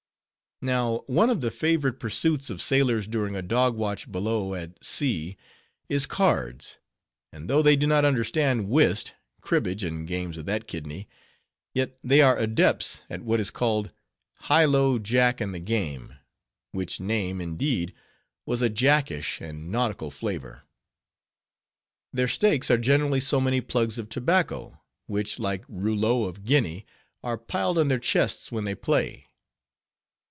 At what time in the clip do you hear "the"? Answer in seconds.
1.41-1.49, 15.51-15.59